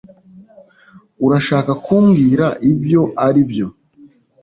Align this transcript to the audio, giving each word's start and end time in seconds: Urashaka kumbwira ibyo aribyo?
Urashaka 1.25 1.71
kumbwira 1.85 2.47
ibyo 2.71 3.01
aribyo? 3.25 3.67